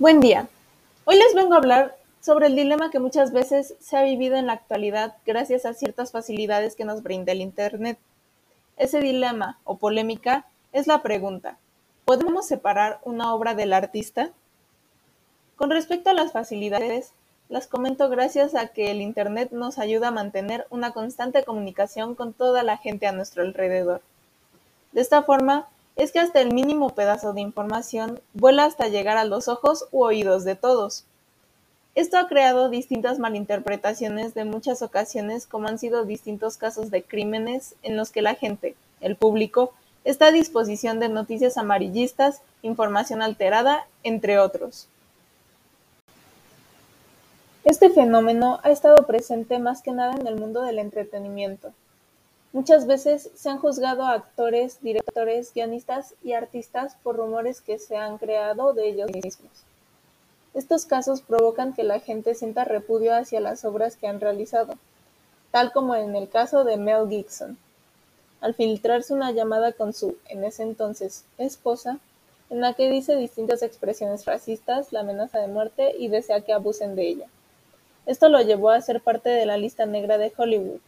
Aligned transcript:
Buen 0.00 0.20
día. 0.20 0.48
Hoy 1.06 1.16
les 1.16 1.34
vengo 1.34 1.54
a 1.54 1.56
hablar 1.56 1.96
sobre 2.20 2.46
el 2.46 2.54
dilema 2.54 2.88
que 2.92 3.00
muchas 3.00 3.32
veces 3.32 3.74
se 3.80 3.96
ha 3.96 4.04
vivido 4.04 4.36
en 4.36 4.46
la 4.46 4.52
actualidad 4.52 5.16
gracias 5.26 5.66
a 5.66 5.74
ciertas 5.74 6.12
facilidades 6.12 6.76
que 6.76 6.84
nos 6.84 7.02
brinda 7.02 7.32
el 7.32 7.40
Internet. 7.40 7.98
Ese 8.76 9.00
dilema 9.00 9.58
o 9.64 9.78
polémica 9.78 10.46
es 10.72 10.86
la 10.86 11.02
pregunta, 11.02 11.58
¿podemos 12.04 12.46
separar 12.46 13.00
una 13.02 13.34
obra 13.34 13.56
del 13.56 13.72
artista? 13.72 14.30
Con 15.56 15.68
respecto 15.70 16.10
a 16.10 16.14
las 16.14 16.30
facilidades, 16.30 17.10
las 17.48 17.66
comento 17.66 18.08
gracias 18.08 18.54
a 18.54 18.68
que 18.68 18.92
el 18.92 19.00
Internet 19.00 19.50
nos 19.50 19.80
ayuda 19.80 20.08
a 20.08 20.12
mantener 20.12 20.68
una 20.70 20.92
constante 20.92 21.42
comunicación 21.42 22.14
con 22.14 22.34
toda 22.34 22.62
la 22.62 22.76
gente 22.76 23.08
a 23.08 23.12
nuestro 23.12 23.42
alrededor. 23.42 24.02
De 24.92 25.00
esta 25.00 25.24
forma, 25.24 25.66
es 25.98 26.12
que 26.12 26.20
hasta 26.20 26.40
el 26.40 26.54
mínimo 26.54 26.90
pedazo 26.90 27.32
de 27.32 27.40
información 27.40 28.20
vuela 28.32 28.64
hasta 28.64 28.86
llegar 28.86 29.18
a 29.18 29.24
los 29.24 29.48
ojos 29.48 29.86
u 29.90 30.04
oídos 30.04 30.44
de 30.44 30.54
todos. 30.54 31.04
Esto 31.96 32.18
ha 32.18 32.28
creado 32.28 32.70
distintas 32.70 33.18
malinterpretaciones 33.18 34.32
de 34.32 34.44
muchas 34.44 34.80
ocasiones 34.80 35.48
como 35.48 35.66
han 35.66 35.80
sido 35.80 36.04
distintos 36.04 36.56
casos 36.56 36.92
de 36.92 37.02
crímenes 37.02 37.74
en 37.82 37.96
los 37.96 38.10
que 38.10 38.22
la 38.22 38.36
gente, 38.36 38.76
el 39.00 39.16
público, 39.16 39.72
está 40.04 40.26
a 40.26 40.32
disposición 40.32 41.00
de 41.00 41.08
noticias 41.08 41.58
amarillistas, 41.58 42.42
información 42.62 43.20
alterada, 43.20 43.88
entre 44.04 44.38
otros. 44.38 44.86
Este 47.64 47.90
fenómeno 47.90 48.60
ha 48.62 48.70
estado 48.70 49.04
presente 49.04 49.58
más 49.58 49.82
que 49.82 49.90
nada 49.90 50.14
en 50.14 50.28
el 50.28 50.36
mundo 50.36 50.62
del 50.62 50.78
entretenimiento. 50.78 51.72
Muchas 52.52 52.86
veces 52.86 53.30
se 53.34 53.50
han 53.50 53.58
juzgado 53.58 54.04
a 54.04 54.14
actores, 54.14 54.80
directores, 54.80 55.52
guionistas 55.52 56.14
y 56.24 56.32
artistas 56.32 56.96
por 57.02 57.16
rumores 57.16 57.60
que 57.60 57.78
se 57.78 57.96
han 57.96 58.16
creado 58.16 58.72
de 58.72 58.88
ellos 58.88 59.10
mismos. 59.12 59.52
Estos 60.54 60.86
casos 60.86 61.20
provocan 61.20 61.74
que 61.74 61.84
la 61.84 62.00
gente 62.00 62.34
sienta 62.34 62.64
repudio 62.64 63.14
hacia 63.14 63.40
las 63.40 63.66
obras 63.66 63.96
que 63.96 64.06
han 64.06 64.18
realizado, 64.18 64.74
tal 65.50 65.72
como 65.72 65.94
en 65.94 66.16
el 66.16 66.30
caso 66.30 66.64
de 66.64 66.78
Mel 66.78 67.08
Gibson. 67.08 67.58
Al 68.40 68.54
filtrarse 68.54 69.12
una 69.12 69.30
llamada 69.30 69.72
con 69.72 69.92
su, 69.92 70.16
en 70.28 70.42
ese 70.42 70.62
entonces, 70.62 71.24
esposa, 71.36 71.98
en 72.48 72.62
la 72.62 72.72
que 72.72 72.88
dice 72.88 73.14
distintas 73.16 73.62
expresiones 73.62 74.24
racistas, 74.24 74.90
la 74.90 75.00
amenaza 75.00 75.38
de 75.38 75.48
muerte 75.48 75.94
y 75.98 76.08
desea 76.08 76.40
que 76.40 76.54
abusen 76.54 76.96
de 76.96 77.08
ella. 77.08 77.26
Esto 78.06 78.30
lo 78.30 78.40
llevó 78.40 78.70
a 78.70 78.80
ser 78.80 79.02
parte 79.02 79.28
de 79.28 79.44
la 79.44 79.58
lista 79.58 79.84
negra 79.84 80.16
de 80.16 80.32
Hollywood, 80.34 80.80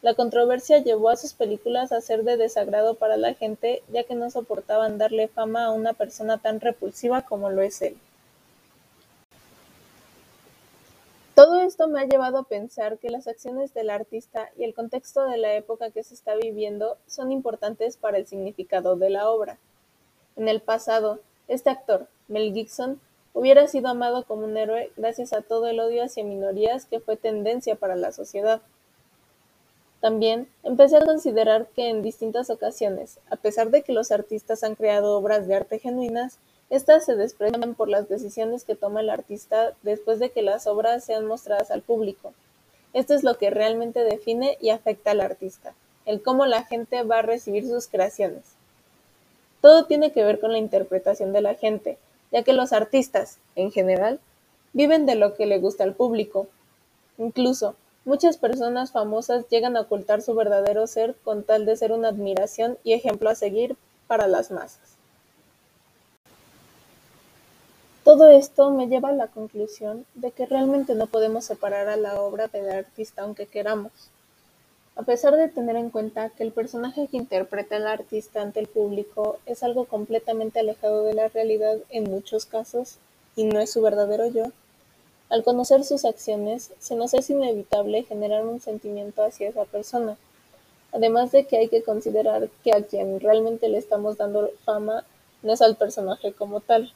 la 0.00 0.14
controversia 0.14 0.78
llevó 0.78 1.08
a 1.08 1.16
sus 1.16 1.32
películas 1.32 1.90
a 1.90 2.00
ser 2.00 2.22
de 2.22 2.36
desagrado 2.36 2.94
para 2.94 3.16
la 3.16 3.34
gente 3.34 3.82
ya 3.92 4.04
que 4.04 4.14
no 4.14 4.30
soportaban 4.30 4.96
darle 4.96 5.28
fama 5.28 5.64
a 5.64 5.70
una 5.70 5.92
persona 5.92 6.38
tan 6.38 6.60
repulsiva 6.60 7.22
como 7.22 7.50
lo 7.50 7.62
es 7.62 7.82
él. 7.82 7.96
Todo 11.34 11.60
esto 11.60 11.86
me 11.86 12.00
ha 12.00 12.04
llevado 12.04 12.38
a 12.38 12.48
pensar 12.48 12.98
que 12.98 13.10
las 13.10 13.28
acciones 13.28 13.72
del 13.72 13.90
artista 13.90 14.50
y 14.56 14.64
el 14.64 14.74
contexto 14.74 15.24
de 15.24 15.36
la 15.36 15.54
época 15.54 15.90
que 15.90 16.02
se 16.02 16.14
está 16.14 16.34
viviendo 16.34 16.96
son 17.06 17.30
importantes 17.30 17.96
para 17.96 18.18
el 18.18 18.26
significado 18.26 18.96
de 18.96 19.10
la 19.10 19.30
obra. 19.30 19.56
En 20.34 20.48
el 20.48 20.60
pasado, 20.60 21.20
este 21.46 21.70
actor, 21.70 22.08
Mel 22.26 22.52
Gibson, 22.52 23.00
hubiera 23.34 23.68
sido 23.68 23.88
amado 23.88 24.24
como 24.24 24.46
un 24.46 24.56
héroe 24.56 24.90
gracias 24.96 25.32
a 25.32 25.42
todo 25.42 25.68
el 25.68 25.78
odio 25.78 26.02
hacia 26.02 26.24
minorías 26.24 26.86
que 26.86 26.98
fue 26.98 27.16
tendencia 27.16 27.76
para 27.76 27.94
la 27.94 28.10
sociedad. 28.10 28.60
También 30.00 30.48
empecé 30.62 30.96
a 30.96 31.04
considerar 31.04 31.66
que 31.74 31.88
en 31.88 32.02
distintas 32.02 32.50
ocasiones, 32.50 33.18
a 33.30 33.36
pesar 33.36 33.70
de 33.70 33.82
que 33.82 33.92
los 33.92 34.12
artistas 34.12 34.62
han 34.62 34.76
creado 34.76 35.16
obras 35.16 35.48
de 35.48 35.56
arte 35.56 35.78
genuinas, 35.80 36.38
estas 36.70 37.04
se 37.04 37.16
desprecian 37.16 37.74
por 37.74 37.88
las 37.88 38.08
decisiones 38.08 38.64
que 38.64 38.76
toma 38.76 39.00
el 39.00 39.10
artista 39.10 39.72
después 39.82 40.18
de 40.18 40.30
que 40.30 40.42
las 40.42 40.66
obras 40.66 41.04
sean 41.04 41.26
mostradas 41.26 41.70
al 41.70 41.82
público. 41.82 42.32
Esto 42.92 43.14
es 43.14 43.24
lo 43.24 43.38
que 43.38 43.50
realmente 43.50 44.04
define 44.04 44.56
y 44.60 44.70
afecta 44.70 45.10
al 45.10 45.20
artista, 45.20 45.74
el 46.06 46.22
cómo 46.22 46.46
la 46.46 46.64
gente 46.64 47.02
va 47.02 47.18
a 47.18 47.22
recibir 47.22 47.66
sus 47.66 47.88
creaciones. 47.88 48.44
Todo 49.60 49.86
tiene 49.86 50.12
que 50.12 50.22
ver 50.22 50.38
con 50.38 50.52
la 50.52 50.58
interpretación 50.58 51.32
de 51.32 51.40
la 51.40 51.54
gente, 51.54 51.98
ya 52.30 52.42
que 52.44 52.52
los 52.52 52.72
artistas, 52.72 53.38
en 53.56 53.72
general, 53.72 54.20
viven 54.72 55.06
de 55.06 55.16
lo 55.16 55.34
que 55.34 55.46
le 55.46 55.58
gusta 55.58 55.84
al 55.84 55.94
público. 55.94 56.46
Incluso, 57.16 57.74
Muchas 58.08 58.38
personas 58.38 58.90
famosas 58.90 59.46
llegan 59.50 59.76
a 59.76 59.82
ocultar 59.82 60.22
su 60.22 60.34
verdadero 60.34 60.86
ser 60.86 61.14
con 61.24 61.44
tal 61.44 61.66
de 61.66 61.76
ser 61.76 61.92
una 61.92 62.08
admiración 62.08 62.78
y 62.82 62.94
ejemplo 62.94 63.28
a 63.28 63.34
seguir 63.34 63.76
para 64.06 64.26
las 64.26 64.50
masas. 64.50 64.96
Todo 68.04 68.30
esto 68.30 68.70
me 68.70 68.86
lleva 68.88 69.10
a 69.10 69.12
la 69.12 69.26
conclusión 69.26 70.06
de 70.14 70.30
que 70.30 70.46
realmente 70.46 70.94
no 70.94 71.06
podemos 71.06 71.44
separar 71.44 71.90
a 71.90 71.98
la 71.98 72.18
obra 72.18 72.48
del 72.48 72.70
artista 72.70 73.24
aunque 73.24 73.44
queramos. 73.44 73.92
A 74.96 75.02
pesar 75.02 75.36
de 75.36 75.50
tener 75.50 75.76
en 75.76 75.90
cuenta 75.90 76.30
que 76.30 76.44
el 76.44 76.52
personaje 76.52 77.08
que 77.08 77.18
interpreta 77.18 77.76
el 77.76 77.86
artista 77.86 78.40
ante 78.40 78.60
el 78.60 78.68
público 78.68 79.38
es 79.44 79.62
algo 79.62 79.84
completamente 79.84 80.60
alejado 80.60 81.04
de 81.04 81.12
la 81.12 81.28
realidad 81.28 81.76
en 81.90 82.04
muchos 82.04 82.46
casos 82.46 82.96
y 83.36 83.44
no 83.44 83.60
es 83.60 83.70
su 83.70 83.82
verdadero 83.82 84.28
yo, 84.28 84.44
al 85.30 85.44
conocer 85.44 85.84
sus 85.84 86.04
acciones, 86.04 86.72
se 86.78 86.96
nos 86.96 87.12
es 87.12 87.28
inevitable 87.28 88.04
generar 88.04 88.46
un 88.46 88.60
sentimiento 88.60 89.22
hacia 89.22 89.48
esa 89.48 89.66
persona, 89.66 90.16
además 90.92 91.32
de 91.32 91.46
que 91.46 91.58
hay 91.58 91.68
que 91.68 91.82
considerar 91.82 92.48
que 92.64 92.72
a 92.72 92.82
quien 92.82 93.20
realmente 93.20 93.68
le 93.68 93.78
estamos 93.78 94.16
dando 94.16 94.50
fama 94.64 95.04
no 95.42 95.52
es 95.52 95.60
al 95.60 95.76
personaje 95.76 96.32
como 96.32 96.60
tal. 96.60 96.92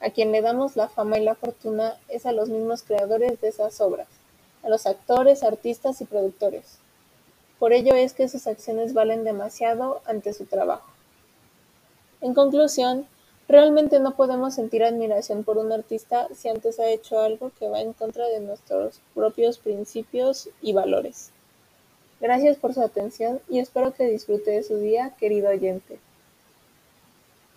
A 0.00 0.10
quien 0.10 0.32
le 0.32 0.42
damos 0.42 0.76
la 0.76 0.88
fama 0.88 1.18
y 1.18 1.24
la 1.24 1.36
fortuna 1.36 1.96
es 2.08 2.26
a 2.26 2.32
los 2.32 2.48
mismos 2.48 2.82
creadores 2.82 3.40
de 3.40 3.48
esas 3.48 3.80
obras, 3.80 4.08
a 4.64 4.68
los 4.68 4.86
actores, 4.86 5.44
artistas 5.44 6.00
y 6.00 6.06
productores. 6.06 6.78
Por 7.58 7.72
ello 7.72 7.94
es 7.94 8.12
que 8.12 8.28
sus 8.28 8.48
acciones 8.48 8.94
valen 8.94 9.22
demasiado 9.22 10.00
ante 10.06 10.32
su 10.32 10.46
trabajo. 10.46 10.90
En 12.20 12.34
conclusión, 12.34 13.06
Realmente 13.48 14.00
no 14.00 14.14
podemos 14.14 14.54
sentir 14.54 14.84
admiración 14.84 15.44
por 15.44 15.58
un 15.58 15.72
artista 15.72 16.28
si 16.34 16.48
antes 16.48 16.78
ha 16.78 16.88
hecho 16.88 17.20
algo 17.20 17.50
que 17.58 17.68
va 17.68 17.80
en 17.80 17.92
contra 17.92 18.28
de 18.28 18.40
nuestros 18.40 19.00
propios 19.14 19.58
principios 19.58 20.48
y 20.62 20.72
valores. 20.72 21.30
Gracias 22.20 22.56
por 22.56 22.72
su 22.72 22.80
atención 22.82 23.40
y 23.48 23.58
espero 23.58 23.92
que 23.92 24.06
disfrute 24.06 24.52
de 24.52 24.62
su 24.62 24.76
día, 24.78 25.14
querido 25.18 25.50
oyente. 25.50 25.98